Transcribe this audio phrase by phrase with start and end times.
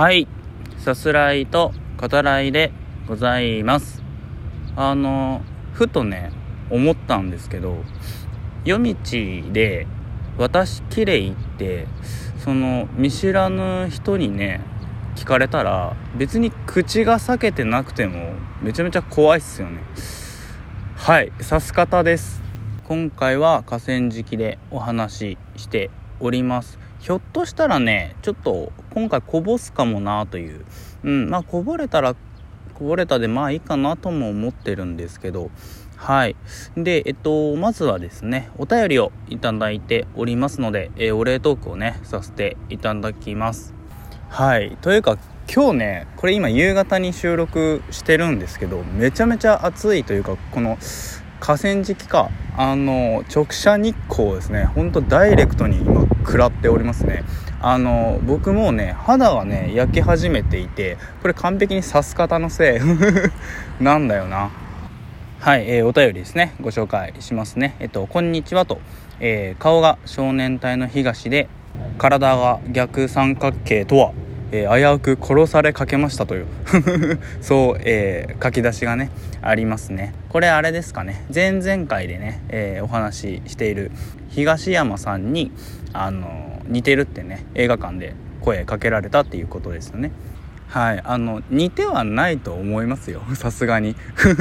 [0.00, 0.26] はい。
[0.78, 2.72] さすらいと語らいで
[3.06, 4.02] ございます。
[4.74, 5.42] あの
[5.74, 6.32] ふとね
[6.70, 7.76] 思ったんですけど
[8.64, 8.96] 夜道
[9.52, 9.86] で
[10.38, 11.86] 私きれいって
[12.42, 14.62] その見知らぬ人にね
[15.16, 18.32] 聞かれたら別に口が裂けてなくても
[18.62, 19.82] めちゃめちゃ怖いっすよね。
[20.96, 22.40] はいさす方です。
[22.84, 25.90] 今回は河川敷でお話しして
[26.20, 26.78] おります。
[27.00, 30.64] ひょっとしたらねちょっと今回こぼすかもなという。
[31.02, 32.14] うんまあこぼれたら
[32.74, 35.50] こぼれたでまあいいかなとも思ってるんですけど。
[35.96, 36.36] はい。
[36.76, 43.74] でえっとまずはですねお便りをいただいておりますので、えー、お礼トークをねさせていただきます。
[44.28, 44.78] はい。
[44.80, 45.18] というか
[45.52, 50.78] 今日ねこれ今夕方に収録してるんですけどめちゃめちゃ暑いというかこの
[51.40, 54.64] 河川敷かあの直射日光ですね。
[54.64, 57.24] ほんとダイレクトに今食らっておりますね。
[57.62, 62.80] あの僕もね肌がね焼き始めていてこれ完璧に刺す方のせい。
[63.82, 64.50] なんだよな。
[65.40, 66.54] はい、えー、お便りですね。
[66.60, 67.76] ご紹介しますね。
[67.80, 68.80] えっとこんにちはと、
[69.20, 71.48] えー、顔が少年隊の東で
[71.98, 74.12] 体が逆三角形とは
[74.52, 76.46] えー、危うく殺されかけましたという。
[77.40, 79.10] そう、えー、書き出しがね
[79.42, 80.14] ありますね。
[80.28, 81.24] これあれですかね。
[81.32, 83.90] 前々回でね、えー、お話ししている
[84.28, 85.52] 東山さんに
[85.92, 90.12] あの似てるってね映画館で声かけられたっていうことですよね。
[90.68, 93.22] はいあの似てはないと思いますよ。
[93.34, 93.96] さすがに。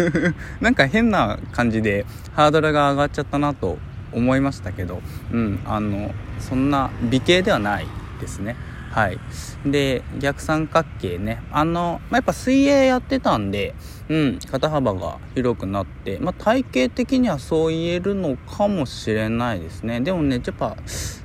[0.61, 3.77] なんか変な感じでハードルが上がっちゃったなと
[4.11, 5.01] 思いましたけど。
[5.31, 7.85] うんあのそんな美形ではない
[8.21, 8.55] ですね。
[8.89, 9.19] はい。
[9.65, 11.43] で、逆三角形ね。
[11.51, 13.75] あの、まあ、やっぱ水泳やってたんで、
[14.09, 20.01] うん、肩幅が広くなって、まあ、体型的にはそう言えるのかもしれないですね。
[20.01, 20.75] でもね、やっぱ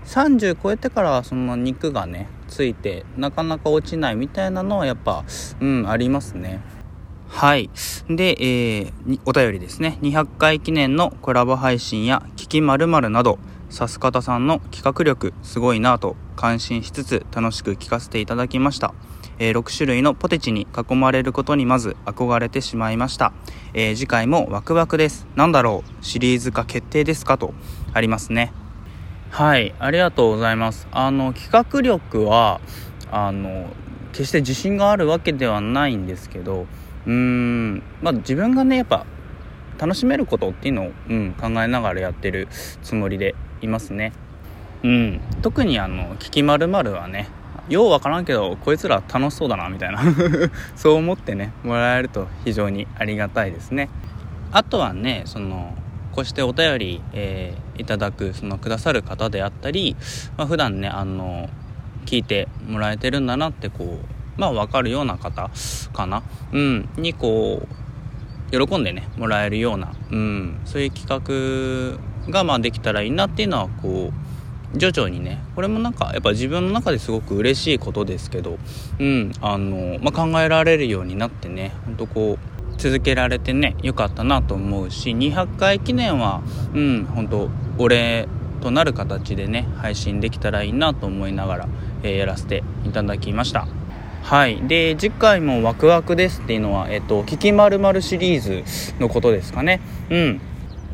[0.04, 5.24] 30超えてからその肉がね、ついて、なかなか落ちないみたいなのはやっぱ、
[5.60, 6.60] うん、ありますね。
[7.28, 7.70] はい。
[8.08, 9.98] で、えー、お便りですね。
[10.02, 13.38] 200回記念のコラボ配信や、聞き〇〇など、
[13.74, 18.94] さす方さんの企画力すごいなと感心しつつ楽しく聞かせていただきました。
[19.40, 23.32] えー、6種類のポテチに囲まれることにまず憧れてしまいました。
[23.72, 25.26] えー、次回もワクワクです。
[25.34, 26.04] なんだろう？
[26.04, 27.52] シリーズ化決定ですかと
[27.92, 28.52] ありますね。
[29.30, 30.86] はい、ありがとうございます。
[30.92, 32.60] あの、企画力は、
[33.10, 33.70] あの、
[34.12, 36.68] 決して自信があるわけではないんですけど、
[37.06, 39.04] うーん、まあ自分がね、やっぱ
[39.78, 42.46] 楽しめることっていうのを、うん、考えながらやってる
[42.80, 44.12] つもりでいますね。
[44.82, 45.20] うん。
[45.42, 47.28] 特にあの「聞きまるはね
[47.68, 50.02] ようわからんけどこいつら楽しそうだなみたいな。
[50.76, 53.88] そう思ってねもらえると非常にありがたいですね。
[54.52, 55.74] あとはねその
[56.12, 59.96] こうしてお便り、えー、いただくそのくださる方であったり、
[60.36, 61.48] まあ、普段ねあの
[62.06, 65.50] 聞いてもらえてるんだなってこうまあ分かるような方
[65.92, 66.22] かな。
[66.52, 66.88] うん。
[66.96, 67.84] にこう
[68.66, 71.98] 喜んでねもらえるような、うん、そういう企画
[72.30, 74.12] がまあできたらいいなっていうのはこ
[74.74, 78.58] う徐々にねこれもなんかやっぱ自分の中ですごく嬉しいことですけど
[78.98, 86.42] うんあの、まあ、考えられるようになってねほんとこう続けられてね良かったなと思うし200回記念は
[86.74, 88.28] うん本当お礼
[88.60, 91.68] となる形でね配信できたらいいなと思いながら、
[92.02, 93.68] えー、やらせていただきました。
[94.22, 94.66] はい。
[94.66, 98.64] で次回もワクワクですっていうのはえっと「聞きまるシリーズ
[98.98, 99.80] のことですかね。
[100.08, 100.40] うん。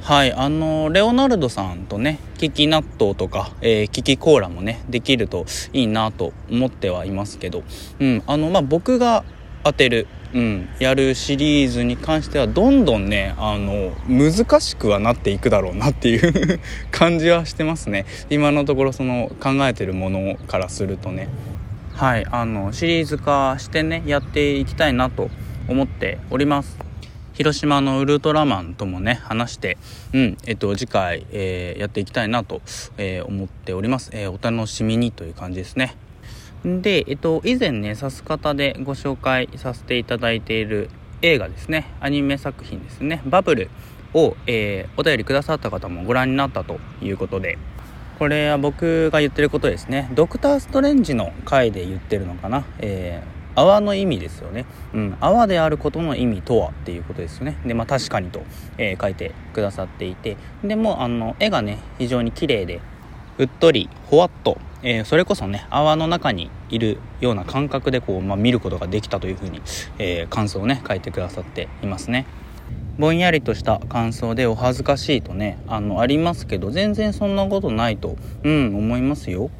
[0.02, 7.62] はいあのレオナルドさんとねキキ納豆とか、えー、キキコーラもねできるといいなと思ってはいますけど、
[8.00, 9.24] うんあのまあ、僕が
[9.62, 16.60] 当てる、うん、やるシリーズに関してはどんどんねあの難しくはなっていくだろうなっていう
[16.90, 18.06] 感じはしてますね。
[18.30, 21.28] 今のところその考えてるものからするとね。
[21.92, 25.28] はいあのシリーズ化してねやっていきたいなと
[25.68, 26.89] 思っております。
[27.32, 29.78] 広島のウルトラマンともね話して、
[30.12, 32.60] うんえっと、次回、えー、やっていきたいなと、
[32.98, 35.96] えー、思っております、えー、お楽しみにという感じですね。
[36.64, 40.90] で、えっと、以前ねさす方でご紹介させていただいている
[41.22, 41.86] 映画ですね。
[42.00, 43.22] アニメ作品ですね。
[43.24, 43.70] バブル
[44.12, 47.58] を、えー、お便りくださった方もご覧になったということで。
[48.18, 50.10] これは僕が言ってることですね。
[50.12, 54.64] ドクター・ストレンジの回で言ってるのかな、えー泡の意味ですよね。
[54.94, 55.16] うん。
[55.20, 57.58] 泡であることの意味とはっていうことですよね。
[57.66, 58.42] で、まあ確かにと、
[58.78, 60.36] えー、書いてくださっていて。
[60.64, 62.80] でも、あの、絵がね、非常に綺麗で、
[63.38, 69.60] うっとり、ほわっと、えー、それこそね、泡の中にいるような感覚でこう、まあ、見ることができたというふうに、
[69.98, 72.26] えー、感想をね、書いてくださっていますね。
[72.98, 79.50] ぼんやりとした感想でお恥ずかしいとね、あの、ありますけど、全然そんなことないと、うん、思いますよ。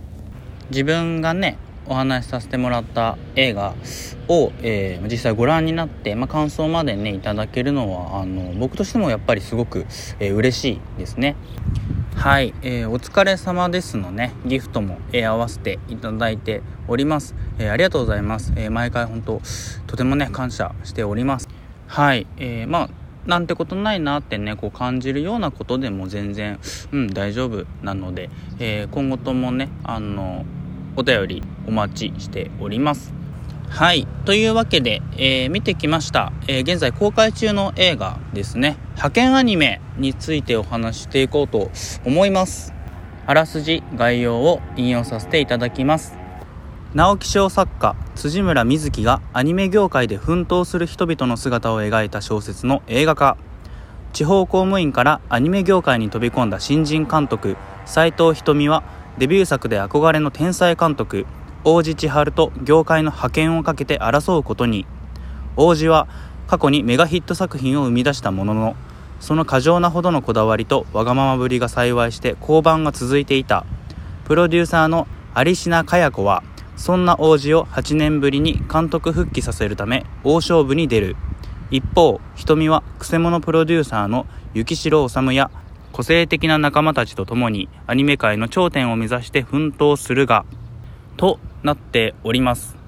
[0.70, 1.58] 自分がね、
[1.91, 3.75] お話しさせてもらった映画
[4.29, 9.81] を、えー、実際ご覧になって、まあ、感想までねいただけるのはあの僕としてもやっぱりすごく、
[10.21, 11.35] えー、嬉しいですね。
[12.15, 19.41] はい、えー、お疲れ様ですのねギフトも、えー、合わせていただいております、えー、ありがとうございます、え、毎回本当
[19.89, 21.49] とてもね感謝しております。
[21.89, 22.91] はい、えー、まあ
[23.27, 26.61] なんてことないなってねこう感じるようなことでも全然
[26.93, 30.45] うん大丈夫なので、え、今後ともねあの
[30.97, 33.14] お便りお待ちしております。
[33.69, 34.08] はい。
[34.25, 38.76] というわけで、えー、見てきました、えー、現在公開中の映画ですね。
[38.94, 41.70] 派遣アニメについてお話していこうと
[42.05, 42.75] 思います。
[43.26, 46.19] あらすじ概要を引用させていただきます。
[46.93, 53.37] 直木賞作家辻村瑞希がアニメ業界で奮闘する人々の姿を描いた小説の映画化。
[54.12, 57.56] 地方公務員からアニメ業界に飛び込んだ新人監督。
[57.87, 58.82] 斎藤瞳は
[59.19, 61.26] デビュー作で憧れの天才監督。
[61.62, 64.87] 王子千春と業界の覇権をかけて争うことに。
[65.57, 66.09] 王子は
[66.47, 68.77] 過去にメガヒット作品を生み出したものの
[69.21, 73.67] その過剰なほどのこだわりとわがままぶりが幸いして降板が続いていた。
[74.25, 76.43] プロデューサーの有品かや子は
[76.77, 81.17] そんな王子を8年ぶりに監督復帰させるため大勝負に出る。
[81.71, 85.51] 一方瞳はくせ者プロデューサーの幸城治や
[85.93, 90.45] 個性的な仲間たちと共にアニメ界の頂点を目指して奮闘するが
[91.17, 92.81] となっております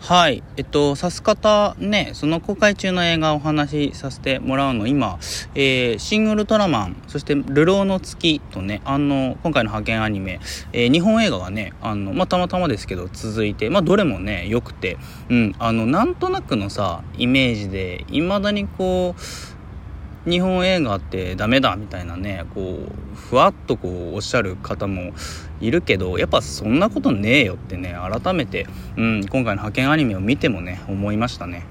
[0.00, 0.44] はい。
[0.56, 5.18] えっと、さす方ね、その公開中の映画をお話しさせてもらうの、今、
[5.56, 10.38] えー、シン・ウルトラマン、そして、流浪の月とね、あの、今回の派遣アニメ、
[10.72, 14.98] えー、日本映画がね、あの、まあ、たまたまですけど、続いて、まあ、どれもね、良くて、
[15.30, 19.57] うん、あの、なんとなくのさ、イメージで、未だにこう、
[20.28, 22.78] 日本映画ってダメだみたいなねこ
[23.14, 25.12] うふわっとこうおっしゃる方も
[25.60, 28.66] いるけどやっぱそんなことねえよってね改めて、
[28.96, 31.64] うん、今回の派遣アニメを見てもね思いましたね。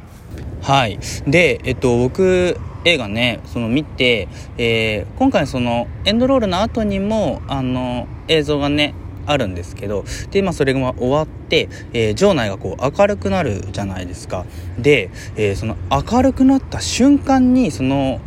[0.61, 0.99] はい。
[1.27, 4.27] でえっと僕映画ねその見て、
[4.57, 8.93] えー、今回そのエンドロールの後にもあの映像がね
[9.25, 14.45] あるんですけどで、まあ、それが終わって、えー、場内がこう明るくなるじゃないですか。
[14.79, 18.21] で、えー、その明るくなった瞬間にその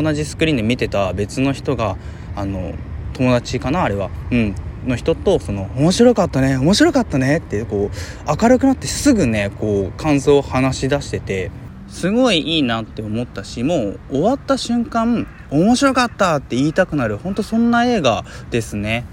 [0.00, 1.96] 同じスクリーンで見てた別の人が
[2.36, 2.74] あの
[3.14, 4.10] 友達かなあれは。
[4.30, 4.54] うん。
[4.86, 11.50] の人とその面白かったね面白かったねってこう明るくなってすぐねこう感想を話し出してて
[11.88, 19.04] すごいいいなって思ったしもう終わった瞬間面白かったって言いたくなるほんとそんな映画ですね。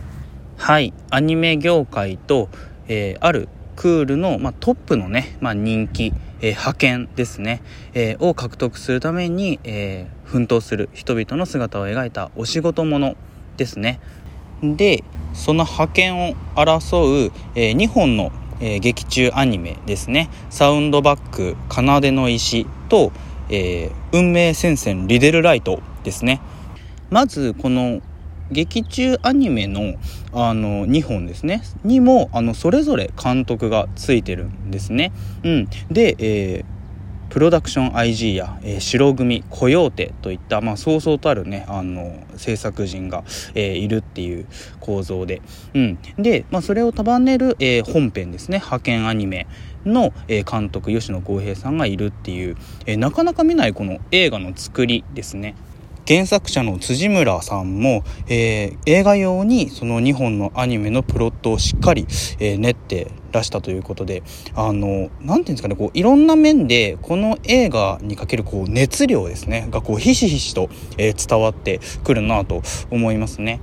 [0.57, 0.93] はい。
[1.09, 2.49] アニメ業界と、
[2.87, 7.61] えー、あるクールの、まあ、トップのね、まあ、人気、えー、派遣ですね、
[7.93, 13.15] えー、を獲得するために、えー、奮闘する人々の姿を描いたお仕事もの
[13.57, 13.99] ですね。
[14.61, 15.03] で
[15.33, 21.83] その派遣を争う、え2本の、え劇中アニメですね「サウンドバック奏
[22.13, 23.11] の石」と、
[23.49, 26.41] え運命戦線リデルライト」ですね。
[27.09, 28.01] まずこの
[28.51, 29.95] 劇中アニメの
[30.33, 31.63] あの2本ですね。
[31.83, 35.11] にもあのそれぞれ監督がついてるんですね。
[35.43, 36.75] うん、で、えー
[37.29, 43.23] プロダクション IG や、えー、白組コヨーテといった、まあ、そうそうたるねあの制作陣が、
[43.55, 44.45] えー、いるっていう
[44.79, 45.41] 構造で、
[45.73, 48.59] うん、で、まあ、それを束ねる、えー、本編ですね。
[48.59, 49.47] 派遣アニメ
[49.85, 55.55] の、えー、監督吉野浩平さんがいるっていう、えー、なかなか見ないこの映画の作りですね。
[56.07, 62.05] 原作者の辻村さんも、えー、映画用にその2本のアニメのプロットをしっかり、
[62.39, 64.21] えー、練ってらしたということで
[64.53, 73.59] あの何て言うんですかねこういろんな面でこの映画にかけるこう熱量ですねがこうひしひしと、えー、伝わってくるなと思いますね。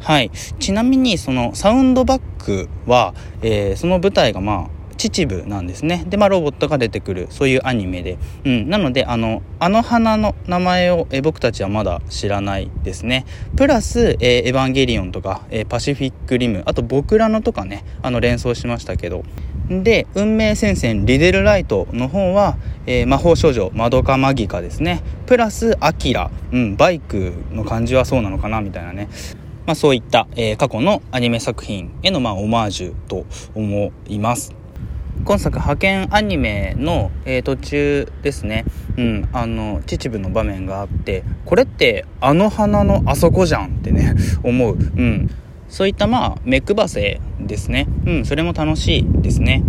[0.00, 0.30] はい、
[0.60, 6.04] ちなみにそのサウンドバックは、えー、その舞台がまあ秩父なんですね。
[6.08, 13.24] でまあロボットが出てくるそういうアニメで、うん、なのであのあの花の名前をえ僕たちはまだ知らないですね。
[13.56, 16.62] プラス、えー、エヴァンゲリオンとか、えー、パシフィックリム。
[16.66, 17.84] あと僕らのとかね。
[18.02, 19.24] あの連想しましたけど。
[19.68, 25.02] で運命戦線リデルライトの方は、えー、魔法少女マドカマギカですね。
[25.26, 29.08] プラスアキラ、うん、バイクの感じはそうなのかなみたいなね。
[29.66, 34.57] まあ、そういった、えー、過去のアニメ作品への、まあ、オマージュと思います。
[35.24, 38.64] 今作派遣アニメの、えー、途中ですね、
[38.96, 45.30] うん、あの秩父の場面があってこれってあの花のあそこじゃんってね 思う、うん、
[45.68, 49.62] そういったまあ目配せですね、うん、それも楽しいですね。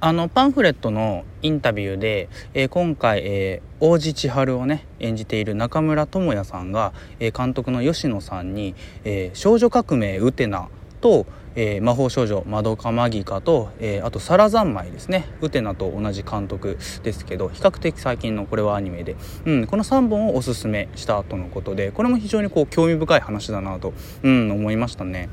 [0.00, 10.68] あのパンフレットのインタビューで、えー、今回、えー、王子千春をね演じている中村智也さんが、えー、監督の吉野さんに、え少女革命ウテナ
[11.00, 11.24] と、
[11.56, 23.92] えー、魔法少女まどかマギカと、えー、あとサラ三昧ですねウテナと同じ監督ですけど比較的最近のこれはアニメで、うん、この3本をおすすめしたとのことでこれも非常にこう興味深い話だなと、
[24.22, 25.28] うん、思いましたね。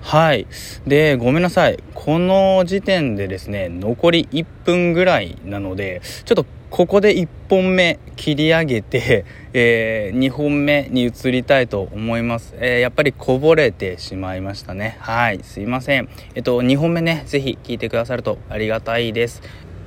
[0.00, 0.46] はい。
[0.86, 1.82] で、ごめんなさい。
[1.92, 14.96] この時点でですね、残り1分ぐらいなので、ちょっとここで1本目切り上げて、 えー、2本目に移りたいと思います、えー、やっぱりこぼれてしまいましたね。
[15.00, 16.08] はいすいません。
[16.34, 19.42] えっと2本目ね是非聞いてくださるとありがたいです。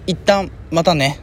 [0.07, 1.19] 一旦またね